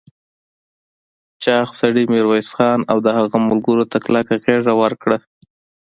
چاغ 1.43 1.67
سړي 1.79 2.03
ميرويس 2.13 2.49
خان 2.57 2.79
او 2.91 2.97
د 3.05 3.07
هغه 3.17 3.37
ملګرو 3.47 3.83
ته 3.91 3.97
کلکه 4.05 4.33
غېږ 4.43 4.65
ورکړه. 4.81 5.17